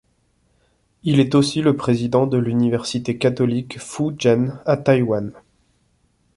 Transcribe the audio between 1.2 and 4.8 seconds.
aussi le président de l'Université Catholique Fu Jen à